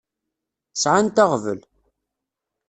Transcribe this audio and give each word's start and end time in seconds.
Sɛant 0.81 1.17
aɣbel. 1.23 1.59